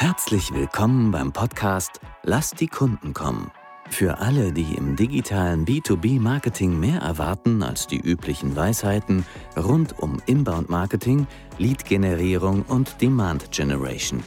[0.00, 3.50] Herzlich willkommen beim Podcast Lass die Kunden kommen.
[3.90, 9.26] Für alle, die im digitalen B2B-Marketing mehr erwarten als die üblichen Weisheiten
[9.56, 11.26] rund um Inbound-Marketing,
[11.58, 14.22] Lead-Generierung und Demand-Generation.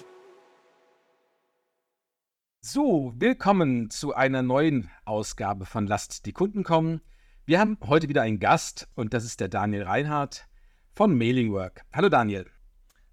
[2.59, 6.99] So, willkommen zu einer neuen Ausgabe von Lasst die Kunden kommen.
[7.45, 10.49] Wir haben heute wieder einen Gast und das ist der Daniel Reinhardt
[10.91, 11.85] von Mailingwork.
[11.93, 12.45] Hallo Daniel.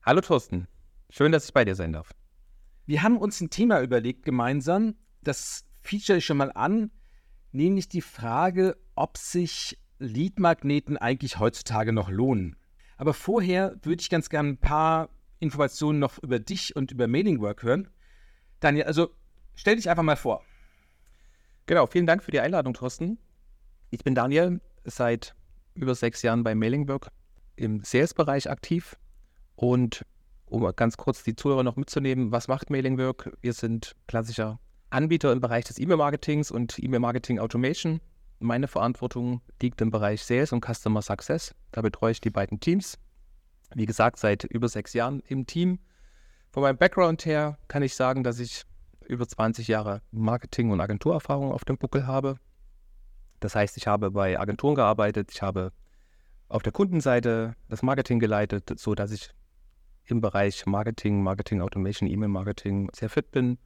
[0.02, 0.66] Hallo Thorsten.
[1.08, 2.17] Schön, dass ich bei dir sein darf.
[2.88, 4.94] Wir haben uns ein Thema überlegt gemeinsam.
[5.22, 6.90] Das feature ich schon mal an,
[7.52, 12.56] nämlich die Frage, ob sich Leadmagneten eigentlich heutzutage noch lohnen.
[12.96, 17.62] Aber vorher würde ich ganz gerne ein paar Informationen noch über dich und über Mailingwork
[17.62, 17.90] hören.
[18.60, 19.10] Daniel, also
[19.54, 20.42] stell dich einfach mal vor.
[21.66, 23.18] Genau, vielen Dank für die Einladung, Thorsten.
[23.90, 25.34] Ich bin Daniel, seit
[25.74, 27.10] über sechs Jahren bei Mailingwork
[27.54, 28.96] im Sales-Bereich aktiv
[29.56, 30.06] und
[30.50, 33.36] um ganz kurz die Zuhörer noch mitzunehmen, was macht Mailingwork?
[33.40, 34.58] Wir sind klassischer
[34.90, 38.00] Anbieter im Bereich des E-Mail-Marketings und E-Mail-Marketing Automation.
[38.40, 41.54] Meine Verantwortung liegt im Bereich Sales und Customer Success.
[41.72, 42.98] Da betreue ich die beiden Teams.
[43.74, 45.78] Wie gesagt, seit über sechs Jahren im Team.
[46.50, 48.64] Von meinem Background her kann ich sagen, dass ich
[49.06, 52.38] über 20 Jahre Marketing- und Agenturerfahrung auf dem Buckel habe.
[53.40, 55.72] Das heißt, ich habe bei Agenturen gearbeitet, ich habe
[56.48, 59.30] auf der Kundenseite das Marketing geleitet, sodass ich
[60.10, 63.58] im Bereich Marketing, Marketing Automation, E-Mail-Marketing sehr fit bin.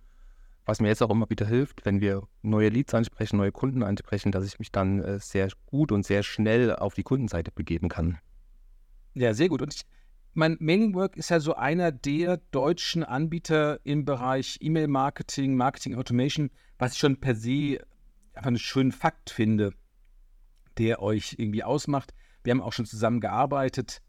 [0.65, 4.31] Was mir jetzt auch immer wieder hilft, wenn wir neue Leads ansprechen, neue Kunden ansprechen,
[4.31, 8.19] dass ich mich dann äh, sehr gut und sehr schnell auf die Kundenseite begeben kann.
[9.15, 9.61] Ja, sehr gut.
[9.61, 9.83] Und ich,
[10.35, 16.93] mein Mailingwork ist ja so einer der deutschen Anbieter im Bereich E-Mail-Marketing, Marketing Automation, was
[16.93, 17.79] ich schon per se
[18.35, 19.75] einfach einen schönen Fakt finde,
[20.79, 22.15] der euch irgendwie ausmacht.
[22.45, 24.01] Wir haben auch schon zusammen gearbeitet,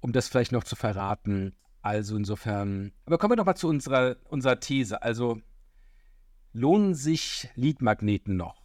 [0.00, 1.54] um das vielleicht noch zu verraten.
[1.82, 5.02] Also insofern, aber kommen wir noch mal zu unserer, unserer These.
[5.02, 5.40] Also
[6.52, 8.62] lohnen sich Leadmagneten noch?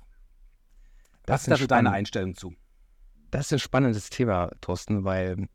[1.26, 2.54] Was ist also deine Einstellung zu?
[3.32, 5.50] Das ist ein spannendes Thema, Thorsten, weil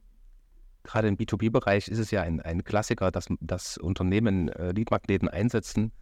[0.83, 5.93] gerade im B2B-Bereich ist es ja ein, ein Klassiker, dass, dass Unternehmen äh, Leadmagneten einsetzen,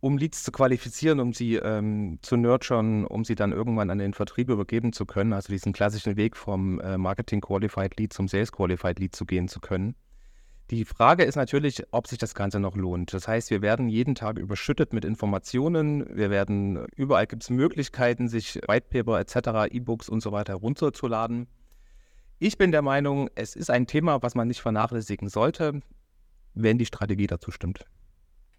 [0.00, 4.12] um Leads zu qualifizieren, um sie ähm, zu nurturen, um sie dann irgendwann an den
[4.12, 8.52] Vertrieb übergeben zu können, also diesen klassischen Weg vom äh, Marketing Qualified Lead zum Sales
[8.52, 9.96] Qualified Lead zu gehen zu können.
[10.70, 13.14] Die Frage ist natürlich, ob sich das Ganze noch lohnt.
[13.14, 16.04] Das heißt, wir werden jeden Tag überschüttet mit Informationen.
[16.16, 21.46] Wir werden, überall gibt es Möglichkeiten, sich Whitepaper etc., E-Books und so weiter runterzuladen.
[22.40, 25.82] Ich bin der Meinung, es ist ein Thema, was man nicht vernachlässigen sollte,
[26.54, 27.84] wenn die Strategie dazu stimmt.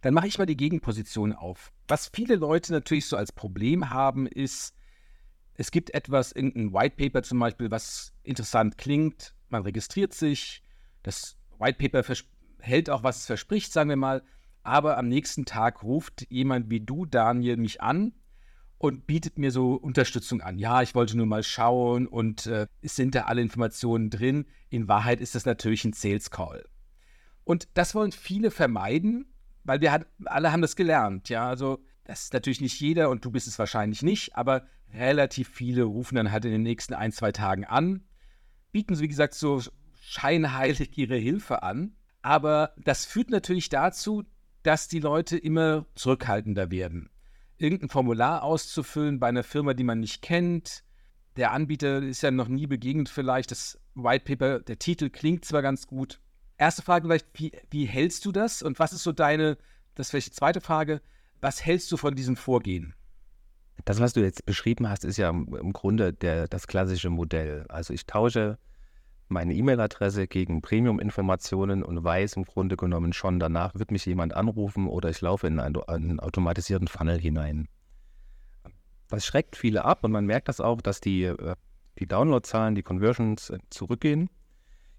[0.02, 1.74] Dann mache ich mal die Gegenposition auf.
[1.90, 4.74] Was viele Leute natürlich so als Problem haben, ist,
[5.56, 10.64] es gibt etwas, irgendein White Paper zum Beispiel, was interessant klingt, man registriert sich,
[11.04, 12.04] das White Paper
[12.60, 14.24] hält auch, was es verspricht, sagen wir mal,
[14.64, 18.14] aber am nächsten Tag ruft jemand wie du, Daniel, mich an
[18.78, 20.60] und bietet mir so Unterstützung an.
[20.60, 24.46] Ja, ich wollte nur mal schauen und äh, sind da alle Informationen drin.
[24.70, 26.68] In Wahrheit ist das natürlich ein Sales Call.
[27.44, 31.30] Und das wollen viele vermeiden, weil wir hat, alle haben das gelernt.
[31.30, 35.50] Ja, also das ist natürlich nicht jeder und du bist es wahrscheinlich nicht, aber relativ
[35.50, 38.04] viele rufen dann halt in den nächsten ein, zwei Tagen an,
[38.72, 39.62] bieten, wie gesagt, so
[40.08, 41.96] scheinheilig ihre Hilfe an.
[42.22, 44.24] Aber das führt natürlich dazu,
[44.64, 47.10] dass die Leute immer zurückhaltender werden.
[47.58, 50.84] Irgendein Formular auszufüllen bei einer Firma, die man nicht kennt.
[51.36, 53.52] Der Anbieter ist ja noch nie begegnet vielleicht.
[53.52, 56.22] Das White Paper, der Titel klingt zwar ganz gut.
[56.58, 58.62] Erste Frage vielleicht, wie, wie hältst du das?
[58.62, 59.58] Und was ist so deine,
[59.96, 61.02] das vielleicht die zweite Frage,
[61.42, 62.94] was hältst du von diesem Vorgehen?
[63.86, 67.66] Das, was du jetzt beschrieben hast, ist ja im Grunde der, das klassische Modell.
[67.70, 68.58] Also ich tausche
[69.30, 74.88] meine E-Mail-Adresse gegen Premium-Informationen und weiß im Grunde genommen schon, danach wird mich jemand anrufen
[74.88, 77.68] oder ich laufe in einen, einen automatisierten Funnel hinein.
[79.10, 81.56] Das schreckt viele ab und man merkt das auch, dass die, äh,
[82.00, 84.30] die Downloadzahlen, die Conversions äh, zurückgehen.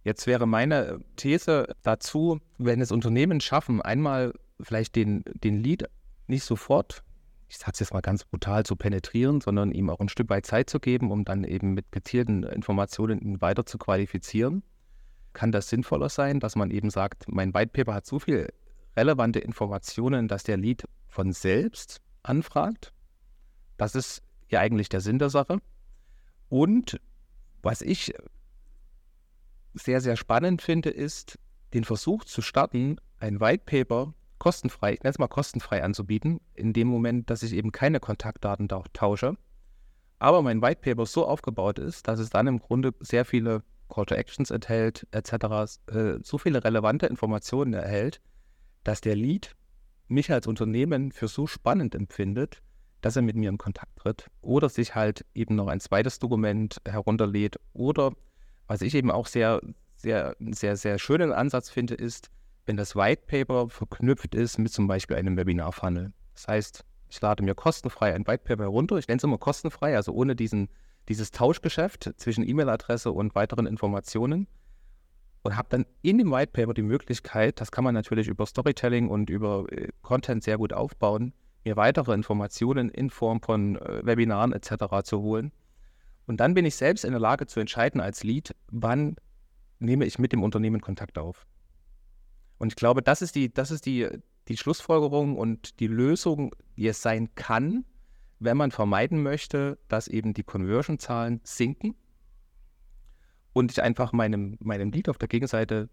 [0.05, 5.85] Jetzt wäre meine These dazu, wenn es Unternehmen schaffen, einmal vielleicht den, den Lead
[6.27, 7.03] nicht sofort
[7.49, 10.45] ich sage es jetzt mal ganz brutal, zu penetrieren, sondern ihm auch ein Stück weit
[10.45, 14.63] Zeit zu geben, um dann eben mit gezielten Informationen ihn weiter zu qualifizieren.
[15.33, 18.53] Kann das sinnvoller sein, dass man eben sagt, mein White Paper hat so viel
[18.97, 22.93] relevante Informationen, dass der Lead von selbst anfragt?
[23.79, 25.59] Das ist ja eigentlich der Sinn der Sache.
[26.49, 27.01] Und
[27.63, 28.13] was ich
[29.75, 31.39] sehr, sehr spannend finde, ist,
[31.73, 36.73] den Versuch zu starten, ein White Paper kostenfrei, ich nenne es mal kostenfrei anzubieten, in
[36.73, 39.37] dem Moment, dass ich eben keine Kontaktdaten tausche,
[40.19, 44.07] aber mein White Paper so aufgebaut ist, dass es dann im Grunde sehr viele Call
[44.07, 48.21] to Actions enthält, etc., äh, so viele relevante Informationen erhält,
[48.85, 49.55] dass der Lead
[50.09, 52.63] mich als Unternehmen für so spannend empfindet,
[53.01, 56.81] dass er mit mir in Kontakt tritt oder sich halt eben noch ein zweites Dokument
[56.87, 58.13] herunterlädt oder
[58.67, 59.61] was ich eben auch sehr,
[59.97, 62.31] sehr, sehr, sehr schönen Ansatz finde, ist,
[62.69, 66.13] wenn das White Paper verknüpft ist mit zum Beispiel einem Webinar-Funnel.
[66.35, 68.99] Das heißt, ich lade mir kostenfrei ein White Paper herunter.
[68.99, 70.69] Ich nenne es immer kostenfrei, also ohne diesen,
[71.09, 74.47] dieses Tauschgeschäft zwischen E-Mail-Adresse und weiteren Informationen.
[75.45, 79.09] Und habe dann in dem White Paper die Möglichkeit, das kann man natürlich über Storytelling
[79.09, 81.33] und über äh, Content sehr gut aufbauen,
[81.65, 85.05] mir weitere Informationen in Form von äh, Webinaren etc.
[85.05, 85.53] zu holen.
[86.27, 89.17] Und dann bin ich selbst in der Lage zu entscheiden als Lead, wann
[89.79, 91.47] nehme ich mit dem Unternehmen Kontakt auf.
[92.59, 94.09] Und ich glaube, das ist die, das ist die,
[94.49, 97.85] die Schlussfolgerung und die Lösung, die es sein kann,
[98.41, 101.95] wenn man vermeiden möchte, dass eben die Conversion-Zahlen sinken
[103.53, 105.89] und ich einfach meinem, meinem Lead auf der Gegenseite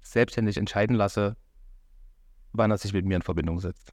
[0.00, 1.36] selbstständig entscheiden lasse,
[2.52, 3.92] wann er sich mit mir in Verbindung setzt.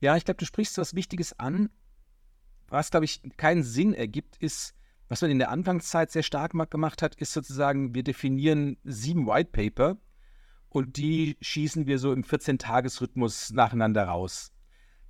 [0.00, 1.70] Ja, ich glaube, du sprichst was Wichtiges an.
[2.68, 4.74] Was, glaube ich, keinen Sinn ergibt, ist,
[5.08, 9.50] was man in der Anfangszeit sehr stark gemacht hat, ist sozusagen, wir definieren sieben White
[9.52, 9.96] Paper
[10.70, 14.52] und die schießen wir so im 14-Tages-Rhythmus nacheinander raus.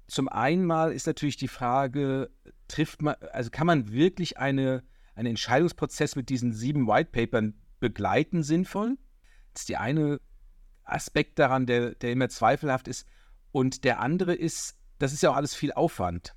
[0.06, 2.31] Zum einen mal ist natürlich die Frage,
[2.69, 4.82] trifft man, also kann man wirklich eine,
[5.14, 8.96] einen Entscheidungsprozess mit diesen sieben White Papern begleiten sinnvoll?
[9.52, 10.20] Das ist die eine
[10.84, 13.06] Aspekt daran, der, der immer zweifelhaft ist.
[13.50, 16.34] Und der andere ist, das ist ja auch alles viel Aufwand.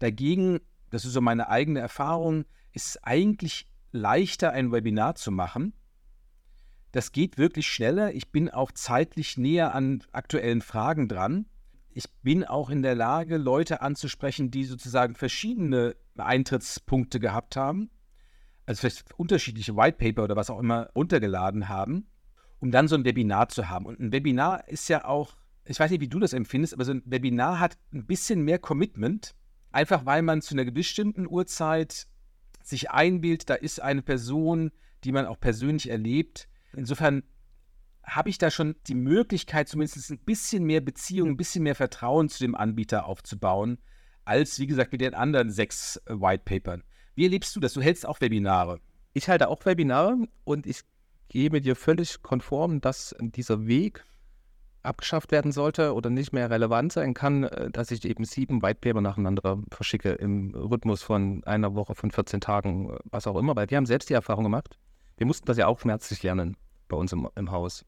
[0.00, 5.72] Dagegen, das ist so meine eigene Erfahrung, ist es eigentlich leichter, ein Webinar zu machen,
[6.98, 8.12] das geht wirklich schneller.
[8.12, 11.46] Ich bin auch zeitlich näher an aktuellen Fragen dran.
[11.90, 17.88] Ich bin auch in der Lage, Leute anzusprechen, die sozusagen verschiedene Eintrittspunkte gehabt haben,
[18.66, 22.08] also vielleicht unterschiedliche White Paper oder was auch immer runtergeladen haben,
[22.58, 23.86] um dann so ein Webinar zu haben.
[23.86, 25.36] Und ein Webinar ist ja auch,
[25.66, 28.58] ich weiß nicht, wie du das empfindest, aber so ein Webinar hat ein bisschen mehr
[28.58, 29.36] Commitment,
[29.70, 32.08] einfach weil man zu einer bestimmten Uhrzeit
[32.60, 34.72] sich einbildet, da ist eine Person,
[35.04, 37.22] die man auch persönlich erlebt, Insofern
[38.04, 42.28] habe ich da schon die Möglichkeit, zumindest ein bisschen mehr Beziehung, ein bisschen mehr Vertrauen
[42.28, 43.78] zu dem Anbieter aufzubauen,
[44.24, 46.84] als, wie gesagt, mit den anderen sechs äh, White Papern.
[47.14, 47.72] Wie erlebst du das?
[47.72, 48.80] Du hältst auch Webinare.
[49.12, 50.82] Ich halte auch Webinare und ich
[51.28, 54.04] gebe dir völlig konform, dass dieser Weg
[54.82, 58.80] abgeschafft werden sollte oder nicht mehr relevant sein kann, äh, dass ich eben sieben White
[58.80, 63.56] Paper nacheinander verschicke im Rhythmus von einer Woche, von 14 Tagen, äh, was auch immer,
[63.56, 64.78] weil wir haben selbst die Erfahrung gemacht.
[65.18, 66.56] Wir mussten das ja auch schmerzlich lernen
[66.88, 67.84] bei uns im, im Haus.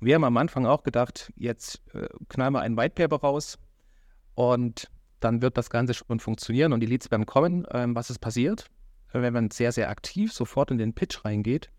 [0.00, 3.58] Und wir haben am Anfang auch gedacht, jetzt äh, knallen wir ein White Paper raus
[4.34, 4.90] und
[5.20, 7.66] dann wird das Ganze schon funktionieren und die Leads werden kommen.
[7.70, 8.66] Ähm, was ist passiert?
[9.12, 11.70] Wenn man sehr, sehr aktiv sofort in den Pitch reingeht,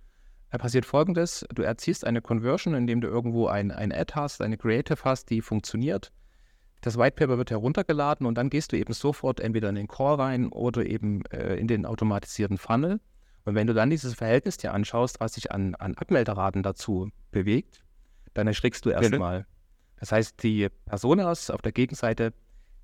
[0.51, 4.57] da passiert folgendes: Du erziehst eine Conversion, indem du irgendwo ein, ein Ad hast, eine
[4.57, 6.11] Creative hast, die funktioniert.
[6.81, 10.19] Das White Paper wird heruntergeladen und dann gehst du eben sofort entweder in den Core
[10.19, 12.99] rein oder eben äh, in den automatisierten Funnel.
[13.45, 17.83] Und wenn du dann dieses Verhältnis dir anschaust, was sich an, an Abmelderaten dazu bewegt,
[18.33, 19.45] dann erschrickst du erstmal.
[19.99, 22.33] Das heißt, die Personas auf der Gegenseite,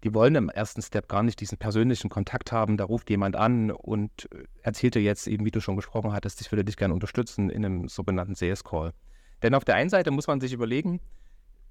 [0.03, 2.77] die wollen im ersten Step gar nicht diesen persönlichen Kontakt haben.
[2.77, 6.41] Da ruft jemand an und äh, erzählt dir jetzt eben, wie du schon gesprochen hattest,
[6.41, 8.93] ich würde dich gerne unterstützen in einem sogenannten Sales Call.
[9.41, 10.99] Denn auf der einen Seite muss man sich überlegen,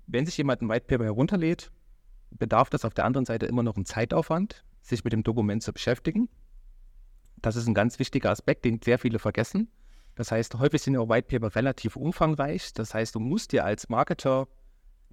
[0.06, 1.70] wenn sich jemand ein White Paper herunterlädt,
[2.30, 5.72] bedarf das auf der anderen Seite immer noch einen Zeitaufwand, sich mit dem Dokument zu
[5.72, 6.28] beschäftigen.
[7.46, 9.68] Das ist ein ganz wichtiger Aspekt, den sehr viele vergessen.
[10.16, 12.72] Das heißt, häufig sind ja White Paper relativ umfangreich.
[12.72, 14.48] Das heißt, du musst dir als Marketer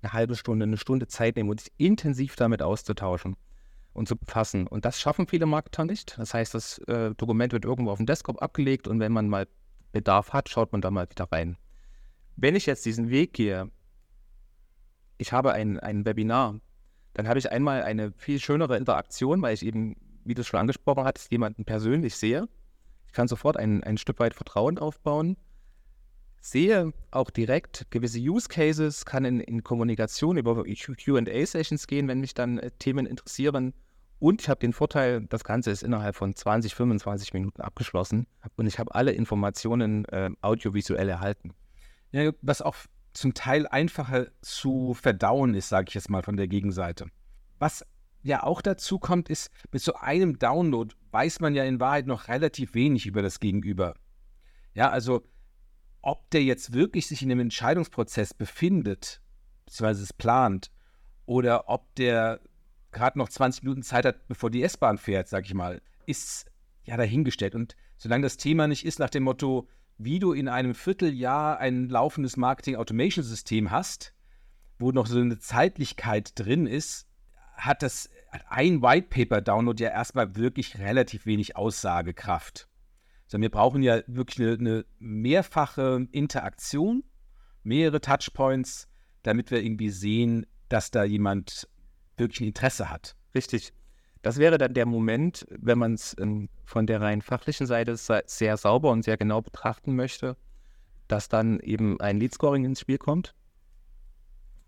[0.01, 3.35] eine halbe Stunde, eine Stunde Zeit nehmen, um dich intensiv damit auszutauschen
[3.93, 4.65] und zu befassen.
[4.65, 6.17] Und das schaffen viele Marketer nicht.
[6.17, 9.47] Das heißt, das äh, Dokument wird irgendwo auf dem Desktop abgelegt und wenn man mal
[9.91, 11.55] Bedarf hat, schaut man da mal wieder rein.
[12.35, 13.69] Wenn ich jetzt diesen Weg gehe,
[15.19, 16.59] ich habe ein, ein Webinar,
[17.13, 20.59] dann habe ich einmal eine viel schönere Interaktion, weil ich eben wie du es schon
[20.59, 22.47] angesprochen hattest, jemanden persönlich sehe.
[23.07, 25.37] Ich kann sofort ein, ein Stück weit Vertrauen aufbauen,
[26.41, 32.33] sehe auch direkt gewisse Use Cases, kann in, in Kommunikation über QA-Sessions gehen, wenn mich
[32.33, 33.73] dann äh, Themen interessieren.
[34.19, 38.67] Und ich habe den Vorteil, das Ganze ist innerhalb von 20, 25 Minuten abgeschlossen und
[38.67, 41.51] ich habe alle Informationen äh, audiovisuell erhalten.
[42.11, 42.75] Ja, was auch
[43.13, 47.07] zum Teil einfacher zu verdauen ist, sage ich jetzt mal von der Gegenseite.
[47.59, 47.85] Was
[48.23, 52.27] ja auch dazu kommt, ist, mit so einem Download weiß man ja in Wahrheit noch
[52.27, 53.95] relativ wenig über das Gegenüber.
[54.73, 55.23] Ja, also
[56.01, 59.21] ob der jetzt wirklich sich in einem Entscheidungsprozess befindet,
[59.65, 60.71] beziehungsweise es plant,
[61.25, 62.41] oder ob der
[62.91, 66.51] gerade noch 20 Minuten Zeit hat, bevor die S-Bahn fährt, sag ich mal, ist
[66.83, 67.55] ja dahingestellt.
[67.55, 71.87] Und solange das Thema nicht ist nach dem Motto, wie du in einem Vierteljahr ein
[71.87, 74.13] laufendes Marketing-Automation-System hast,
[74.79, 77.07] wo noch so eine Zeitlichkeit drin ist,
[77.55, 78.09] hat das
[78.49, 82.67] ein White Paper Download ja erstmal wirklich relativ wenig Aussagekraft.
[83.27, 87.03] Sondern wir brauchen ja wirklich eine, eine mehrfache Interaktion,
[87.63, 88.87] mehrere Touchpoints,
[89.23, 91.67] damit wir irgendwie sehen, dass da jemand
[92.17, 93.15] wirklich ein Interesse hat.
[93.33, 93.73] Richtig.
[94.21, 98.57] Das wäre dann der Moment, wenn man es ähm, von der rein fachlichen Seite sehr
[98.57, 100.37] sauber und sehr genau betrachten möchte,
[101.07, 103.35] dass dann eben ein Lead-Scoring ins Spiel kommt.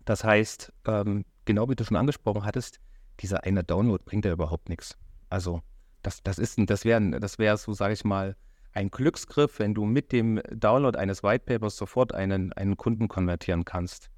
[0.04, 2.80] Das heißt, ähm, genau wie du schon angesprochen hattest,
[3.20, 4.98] dieser eine Download bringt ja überhaupt nichts.
[5.30, 5.62] Also
[6.02, 8.36] das, das ist, das wäre, das wäre so, sage ich mal,
[8.72, 14.10] ein Glücksgriff, wenn du mit dem Download eines Whitepapers sofort einen, einen Kunden konvertieren kannst.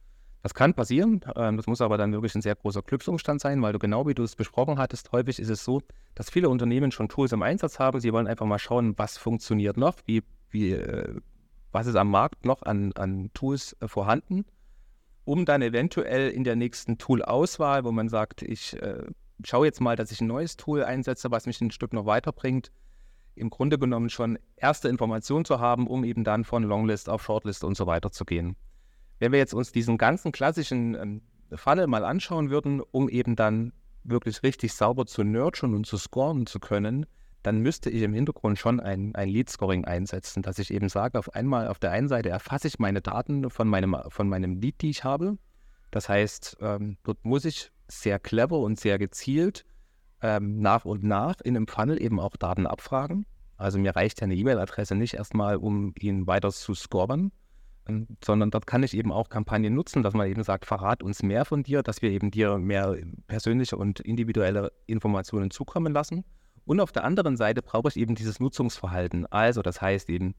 [0.43, 3.73] Das kann passieren, ähm, das muss aber dann wirklich ein sehr großer Glücksumstand sein, weil
[3.73, 5.83] du genau wie du es besprochen hattest, häufig ist es so,
[6.15, 8.01] dass viele Unternehmen schon Tools im Einsatz haben.
[8.01, 11.21] Sie wollen einfach mal schauen, was funktioniert noch, wie, wie, äh,
[11.73, 14.45] was ist am Markt noch an, an Tools äh, vorhanden,
[15.29, 19.03] um dann eventuell in der nächsten Tool-Auswahl, wo man sagt, ich äh,
[19.45, 22.73] schaue jetzt mal, dass ich ein neues Tool einsetze, was mich ein Stück noch weiterbringt,
[23.35, 27.63] im Grunde genommen schon erste Informationen zu haben, um eben dann von Longlist auf Shortlist
[27.63, 28.57] und so weiter zu gehen.
[29.19, 31.21] Wenn wir jetzt uns diesen ganzen klassischen ähm,
[31.53, 36.47] Funnel mal anschauen würden, um eben dann wirklich richtig sauber zu nurturen und zu scoren
[36.47, 37.05] zu können,
[37.49, 41.35] dann müsste ich im Hintergrund schon ein, ein Lead-Scoring einsetzen, dass ich eben sage, auf
[41.35, 44.91] einmal auf der einen Seite erfasse ich meine Daten von meinem, von meinem Lead, die
[44.91, 45.39] ich habe.
[45.91, 49.65] Das heißt, ähm, dort muss ich sehr clever und sehr gezielt
[50.21, 53.25] ähm, nach und nach in einem Funnel eben auch Daten abfragen.
[53.57, 57.33] Also mir reicht ja eine E-Mail-Adresse nicht erstmal, um ihn weiter zu scoren,
[58.23, 61.47] sondern dort kann ich eben auch Kampagnen nutzen, dass man eben sagt, verrat uns mehr
[61.47, 62.95] von dir, dass wir eben dir mehr
[63.27, 66.27] persönliche und individuelle Informationen zukommen lassen.
[66.69, 69.25] Und auf der anderen Seite brauche ich eben dieses Nutzungsverhalten.
[69.25, 70.35] Also das heißt eben,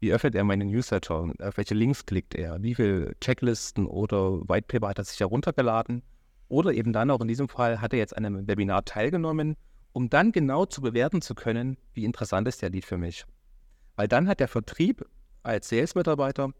[0.00, 4.88] wie öffnet er meinen Newsletter, auf welche Links klickt er, wie viele Checklisten oder Whitepaper
[4.88, 6.02] hat er sich heruntergeladen
[6.48, 9.54] oder eben dann auch in diesem Fall hat er jetzt an einem Webinar teilgenommen,
[9.92, 13.24] um dann genau zu bewerten zu können, wie interessant ist der Lied für mich.
[13.94, 15.06] Weil dann hat der Vertrieb
[15.44, 16.50] als Sales-Mitarbeiter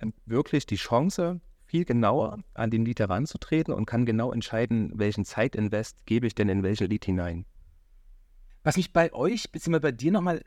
[0.00, 5.24] ähm, wirklich die Chance, viel genauer an den Lead heranzutreten und kann genau entscheiden, welchen
[5.24, 7.46] Zeitinvest gebe ich denn in welchen Lead hinein.
[8.64, 10.42] Was mich bei euch, beziehungsweise bei dir nochmal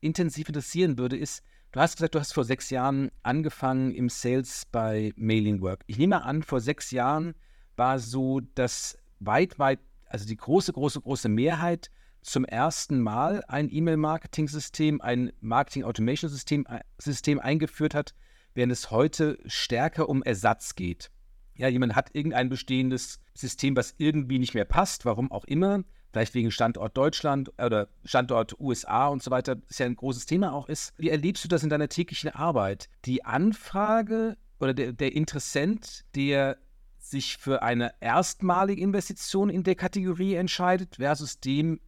[0.00, 1.42] intensiv interessieren würde, ist,
[1.72, 5.82] du hast gesagt, du hast vor sechs Jahren angefangen im Sales bei Mailing Work.
[5.86, 7.34] Ich nehme an, vor sechs Jahren
[7.76, 11.90] war so, dass weit, weit, also die große, große, große Mehrheit
[12.20, 18.14] zum ersten Mal ein E-Mail-Marketing-System, ein Marketing-Automation-System äh, System eingeführt hat,
[18.54, 21.10] während es heute stärker um Ersatz geht.
[21.54, 25.82] Ja, jemand hat irgendein bestehendes System, was irgendwie nicht mehr passt, warum auch immer,
[26.14, 30.52] vielleicht wegen Standort Deutschland oder Standort USA und so weiter, das ja ein großes Thema
[30.52, 30.94] auch ist.
[30.96, 32.88] Wie erlebst du das in deiner täglichen Arbeit?
[33.04, 36.56] Die Anfrage oder der, der Interessent, der
[37.00, 41.80] sich für eine erstmalige Investition in der Kategorie entscheidet, versus dem,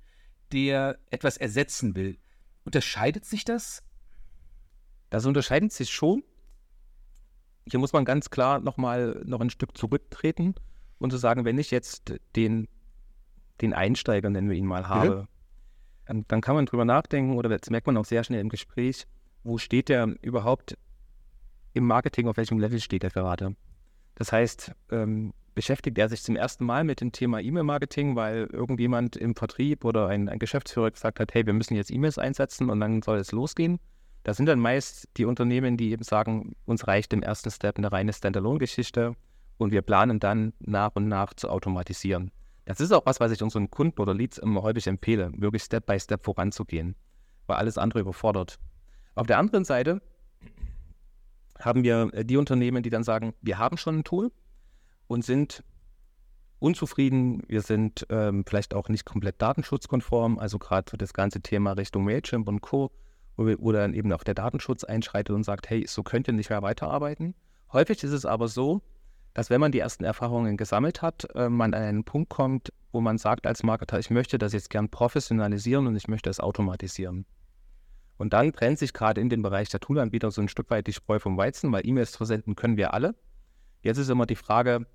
[0.50, 2.18] der etwas ersetzen will.
[2.64, 3.84] Unterscheidet sich das?
[5.08, 6.24] Das unterscheidet sich schon.
[7.70, 10.56] Hier muss man ganz klar nochmal noch ein Stück zurücktreten
[10.98, 12.66] und zu sagen, wenn ich jetzt den,
[13.60, 15.26] den Einsteiger, nennen wir ihn mal, habe,
[16.08, 16.24] mhm.
[16.28, 19.06] dann kann man drüber nachdenken oder das merkt man auch sehr schnell im Gespräch,
[19.44, 20.76] wo steht der überhaupt
[21.72, 23.54] im Marketing, auf welchem Level steht er gerade.
[24.14, 29.16] Das heißt, ähm, beschäftigt er sich zum ersten Mal mit dem Thema E-Mail-Marketing, weil irgendjemand
[29.16, 32.80] im Vertrieb oder ein, ein, Geschäftsführer gesagt hat, hey, wir müssen jetzt E-Mails einsetzen und
[32.80, 33.78] dann soll es losgehen.
[34.22, 37.92] Das sind dann meist die Unternehmen, die eben sagen, uns reicht im ersten Step eine
[37.92, 39.14] reine Standalone-Geschichte
[39.56, 42.32] und wir planen dann nach und nach zu automatisieren.
[42.66, 45.86] Das ist auch was, was ich unseren Kunden oder Leads immer häufig empfehle, wirklich Step
[45.86, 46.96] by Step voranzugehen,
[47.46, 48.58] weil alles andere überfordert.
[49.14, 50.02] Auf der anderen Seite
[51.60, 54.32] haben wir äh, die Unternehmen, die dann sagen, wir haben schon ein Tool
[55.06, 55.62] und sind
[56.58, 61.72] unzufrieden, wir sind ähm, vielleicht auch nicht komplett datenschutzkonform, also gerade für das ganze Thema
[61.72, 62.90] Richtung Mailchimp und Co.,
[63.36, 66.32] wo, wir, wo dann eben auch der Datenschutz einschreitet und sagt, hey, so könnt ihr
[66.32, 67.34] nicht mehr weiterarbeiten.
[67.72, 68.82] Häufig ist es aber so,
[69.36, 73.02] dass wenn man die ersten Erfahrungen gesammelt hat, äh, man an einen Punkt kommt, wo
[73.02, 77.26] man sagt als Marketer, ich möchte das jetzt gern professionalisieren und ich möchte es automatisieren.
[78.16, 80.94] Und dann trennt sich gerade in dem Bereich der Toolanbieter so ein Stück weit die
[80.94, 83.14] Spreu vom Weizen, weil E-Mails versenden können wir alle.
[83.82, 84.86] Jetzt ist immer die Frage,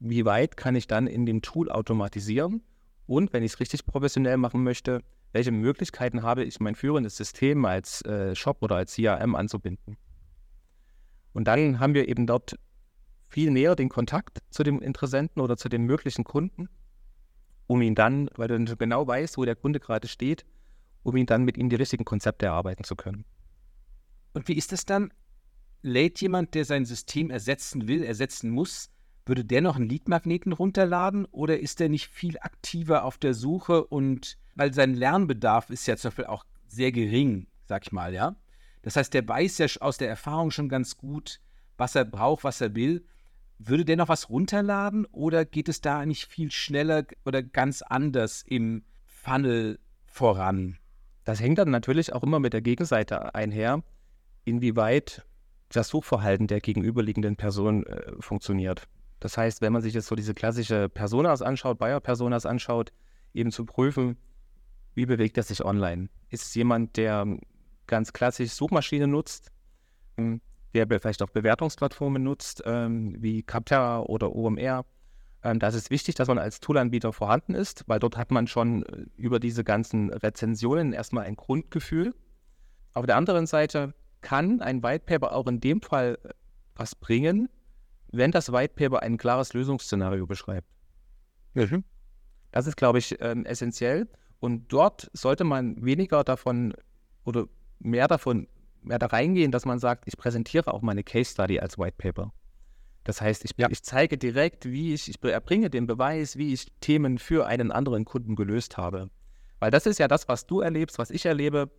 [0.00, 2.62] wie weit kann ich dann in dem Tool automatisieren?
[3.06, 5.00] Und wenn ich es richtig professionell machen möchte,
[5.32, 9.96] welche Möglichkeiten habe ich, mein führendes System als äh, Shop oder als CRM anzubinden?
[11.32, 12.58] Und dann haben wir eben dort
[13.28, 16.68] viel näher den Kontakt zu dem Interessenten oder zu dem möglichen Kunden,
[17.66, 20.44] um ihn dann, weil du genau weißt, wo der Kunde gerade steht,
[21.02, 23.24] um ihn dann mit ihm die richtigen Konzepte erarbeiten zu können.
[24.32, 25.12] Und wie ist das dann?
[25.82, 28.90] Lädt jemand, der sein System ersetzen will, ersetzen muss,
[29.26, 33.84] würde der noch einen Leadmagneten runterladen oder ist der nicht viel aktiver auf der Suche
[33.84, 38.34] und weil sein Lernbedarf ist ja zum Beispiel auch sehr gering, sag ich mal, ja.
[38.82, 41.40] Das heißt, der weiß ja aus der Erfahrung schon ganz gut,
[41.76, 43.04] was er braucht, was er will.
[43.58, 48.42] Würde der noch was runterladen oder geht es da nicht viel schneller oder ganz anders
[48.46, 50.78] im Funnel voran?
[51.24, 53.82] Das hängt dann natürlich auch immer mit der Gegenseite einher,
[54.44, 55.26] inwieweit
[55.68, 58.88] das Suchverhalten der gegenüberliegenden Person äh, funktioniert.
[59.20, 62.92] Das heißt, wenn man sich jetzt so diese klassische Personas anschaut, Buyer-Personas anschaut,
[63.34, 64.16] eben zu prüfen,
[64.94, 66.08] wie bewegt er sich online?
[66.30, 67.26] Ist es jemand, der
[67.86, 69.50] ganz klassisch Suchmaschinen nutzt,
[70.16, 70.40] hm,
[70.74, 74.84] der vielleicht auch Bewertungsplattformen nutzt, ähm, wie Capterra oder OMR?
[75.42, 78.46] Ähm, da ist es wichtig, dass man als Toolanbieter vorhanden ist, weil dort hat man
[78.46, 82.14] schon äh, über diese ganzen Rezensionen erstmal ein Grundgefühl.
[82.92, 86.30] Auf der anderen Seite kann ein White Paper auch in dem Fall äh,
[86.74, 87.48] was bringen,
[88.10, 90.66] wenn das White Paper ein klares Lösungsszenario beschreibt.
[91.54, 91.84] Mhm.
[92.50, 94.08] Das ist, glaube ich, ähm, essentiell.
[94.40, 96.74] Und dort sollte man weniger davon
[97.24, 97.46] oder
[97.80, 98.48] mehr davon,
[98.88, 102.32] mehr da reingehen, dass man sagt, ich präsentiere auch meine Case Study als White Paper.
[103.04, 103.68] Das heißt, ich, ja.
[103.70, 108.04] ich zeige direkt, wie ich, ich erbringe den Beweis, wie ich Themen für einen anderen
[108.04, 109.08] Kunden gelöst habe.
[109.60, 111.70] Weil das ist ja das, was du erlebst, was ich erlebe.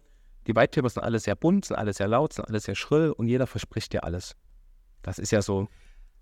[0.47, 3.11] Die White Papers sind alle sehr bunt, sind alle sehr laut, sind alle sehr schrill
[3.11, 4.35] und jeder verspricht dir alles.
[5.01, 5.67] Das ist ja so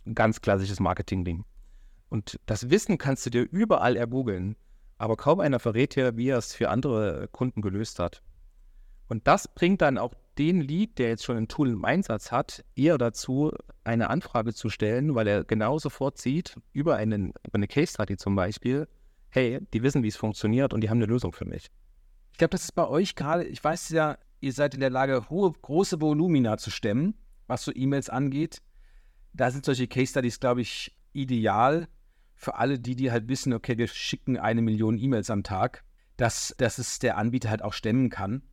[0.06, 1.46] ein ganz klassisches Marketing-Ding.
[2.10, 4.56] Und das Wissen kannst du dir überall ergoogeln,
[4.98, 8.24] aber kaum einer verrät dir, wie er es für andere Kunden gelöst hat.
[9.08, 12.64] Und das bringt dann auch den Lead, der jetzt schon ein Tool im Einsatz hat,
[12.76, 13.52] eher dazu,
[13.84, 18.18] eine Anfrage zu stellen, weil er genau sofort sieht, über, einen, über eine Case Study
[18.18, 18.88] zum Beispiel,
[19.30, 21.68] hey, die wissen, wie es funktioniert und die haben eine Lösung für mich.
[22.32, 25.30] Ich glaube, das ist bei euch gerade, ich weiß ja, ihr seid in der Lage,
[25.30, 27.16] hohe, große Volumina zu stemmen,
[27.48, 28.62] was so E-Mails angeht.
[29.34, 31.88] Da sind solche Case Studies, glaube ich, ideal
[32.36, 35.84] für alle die, die halt wissen, okay, wir schicken eine Million E-Mails am Tag,
[36.18, 38.44] dass, dass es der Anbieter halt auch stemmen kann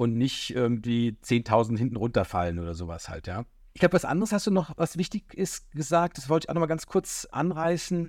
[0.00, 3.44] und nicht irgendwie 10.000 hinten runterfallen oder sowas halt, ja.
[3.74, 6.54] Ich glaube, was anderes hast du noch, was wichtig ist, gesagt, das wollte ich auch
[6.54, 8.08] noch mal ganz kurz anreißen,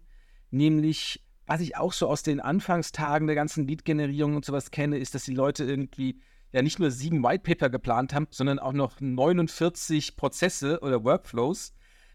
[0.52, 5.16] nämlich, was ich auch so aus den Anfangstagen der ganzen Lead-Generierung und sowas kenne, ist,
[5.16, 6.22] dass die Leute irgendwie
[6.54, 11.74] ja nicht nur sieben Whitepaper geplant haben, sondern auch noch 49 Prozesse oder Workflows,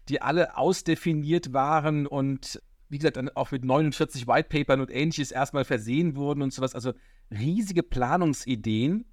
[0.09, 5.65] die alle ausdefiniert waren und wie gesagt, dann auch mit 49 Whitepapern und ähnliches erstmal
[5.65, 6.73] versehen wurden und sowas.
[6.73, 6.93] Also
[7.29, 9.05] riesige Planungsideen,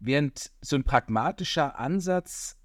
[0.00, 2.56] während so ein pragmatischer Ansatz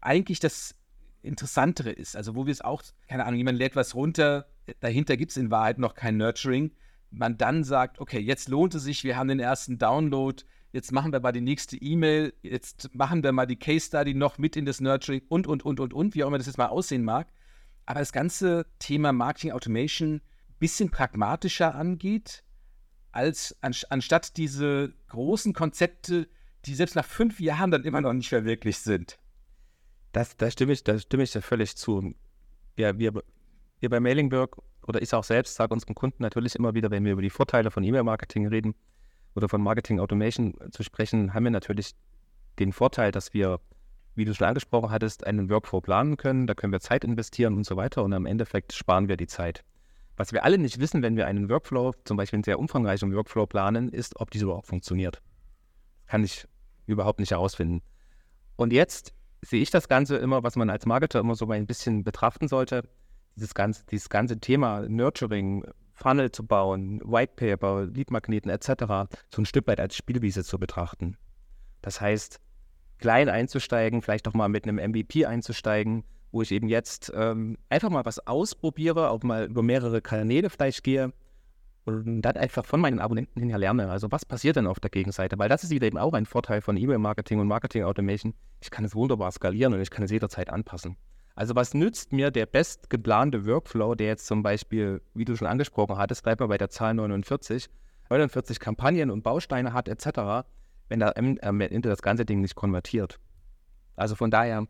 [0.00, 0.74] eigentlich das
[1.22, 2.16] Interessantere ist.
[2.16, 4.46] Also wo wir es auch, keine Ahnung, jemand lädt was runter,
[4.80, 6.72] dahinter gibt es in Wahrheit noch kein Nurturing.
[7.10, 11.12] Man dann sagt, okay, jetzt lohnt es sich, wir haben den ersten Download, jetzt machen
[11.12, 14.64] wir mal die nächste E-Mail, jetzt machen wir mal die Case Study noch mit in
[14.64, 17.28] das Nurturing und, und, und, und, und, wie auch immer das jetzt mal aussehen mag
[17.86, 20.22] aber das ganze Thema Marketing Automation ein
[20.58, 22.44] bisschen pragmatischer angeht,
[23.12, 26.28] als an, anstatt diese großen Konzepte,
[26.64, 29.18] die selbst nach fünf Jahren dann immer noch nicht verwirklicht sind.
[30.12, 32.14] Das, da, stimme ich, da stimme ich ja völlig zu.
[32.76, 33.22] Ja, wir,
[33.80, 37.12] wir bei Mailingberg oder ich auch selbst sage unseren Kunden natürlich immer wieder, wenn wir
[37.12, 38.74] über die Vorteile von E-Mail-Marketing reden
[39.34, 41.94] oder von Marketing Automation zu sprechen, haben wir natürlich
[42.58, 43.60] den Vorteil, dass wir
[44.14, 46.46] wie du schon angesprochen hattest, einen Workflow planen können.
[46.46, 49.64] Da können wir Zeit investieren und so weiter und am Endeffekt sparen wir die Zeit.
[50.16, 53.46] Was wir alle nicht wissen, wenn wir einen Workflow, zum Beispiel einen sehr umfangreichen Workflow
[53.46, 55.22] planen, ist, ob dieser überhaupt funktioniert.
[56.06, 56.46] Kann ich
[56.86, 57.82] überhaupt nicht herausfinden.
[58.56, 62.04] Und jetzt sehe ich das Ganze immer, was man als Marketer immer so ein bisschen
[62.04, 62.82] betrachten sollte,
[63.36, 69.10] dieses ganze, dieses ganze Thema Nurturing, Funnel zu bauen, Whitepaper, Leadmagneten etc.
[69.32, 71.16] so ein Stück weit als Spielwiese zu betrachten.
[71.80, 72.40] Das heißt,
[72.98, 77.90] klein einzusteigen, vielleicht auch mal mit einem MVP einzusteigen, wo ich eben jetzt ähm, einfach
[77.90, 81.12] mal was ausprobiere, auch mal über mehrere Kanäle vielleicht gehe
[81.84, 83.90] und dann einfach von meinen Abonnenten hinher lerne.
[83.90, 85.38] Also was passiert denn auf der Gegenseite?
[85.38, 88.34] Weil das ist wieder eben auch ein Vorteil von E-Mail-Marketing und Marketing-Automation.
[88.60, 90.96] Ich kann es wunderbar skalieren und ich kann es jederzeit anpassen.
[91.34, 95.48] Also was nützt mir der best geplante Workflow, der jetzt zum Beispiel, wie du schon
[95.48, 97.68] angesprochen hattest, bleibt mal bei der Zahl 49,
[98.10, 100.46] 49 Kampagnen und Bausteine hat etc.,
[100.88, 103.18] wenn da am Ende das ganze Ding nicht konvertiert.
[103.96, 104.66] Also von daher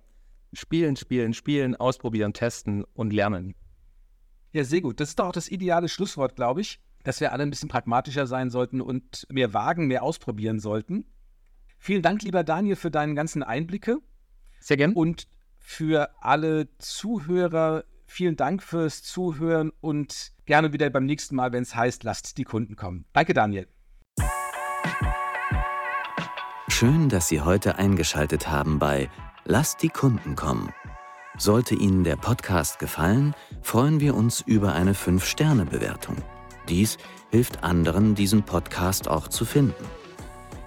[0.52, 3.54] spielen, spielen, spielen, ausprobieren, testen und lernen.
[4.52, 5.00] Ja, sehr gut.
[5.00, 8.26] Das ist doch auch das ideale Schlusswort, glaube ich, dass wir alle ein bisschen pragmatischer
[8.26, 11.06] sein sollten und mehr wagen, mehr ausprobieren sollten.
[11.78, 13.98] Vielen Dank, lieber Daniel, für deinen ganzen Einblicke.
[14.60, 14.92] Sehr gern.
[14.92, 15.26] Und
[15.58, 21.74] für alle Zuhörer, vielen Dank fürs Zuhören und gerne wieder beim nächsten Mal, wenn es
[21.74, 23.06] heißt, lasst die Kunden kommen.
[23.12, 23.66] Danke, Daniel.
[26.68, 29.08] Schön, dass Sie heute eingeschaltet haben bei
[29.44, 30.72] Lasst die Kunden kommen.
[31.36, 36.14] Sollte Ihnen der Podcast gefallen, freuen wir uns über eine 5-Sterne-Bewertung.
[36.68, 36.96] Dies
[37.30, 39.84] hilft anderen, diesen Podcast auch zu finden.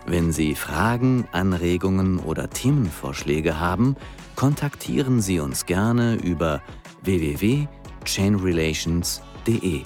[0.05, 3.95] Wenn Sie Fragen, Anregungen oder Themenvorschläge haben,
[4.35, 6.61] kontaktieren Sie uns gerne über
[7.03, 9.83] www.chainrelations.de.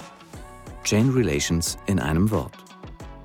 [0.82, 2.56] Chain Relations in einem Wort.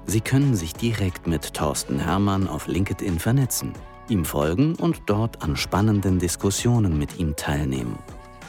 [0.05, 3.73] Sie können sich direkt mit Thorsten Hermann auf LinkedIn vernetzen,
[4.09, 7.97] ihm folgen und dort an spannenden Diskussionen mit ihm teilnehmen.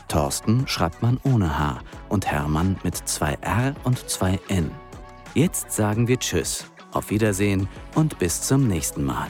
[0.08, 4.70] Thorsten schreibt man ohne H und Hermann mit zwei R und zwei N.
[5.34, 9.28] Jetzt sagen wir Tschüss, auf Wiedersehen und bis zum nächsten Mal.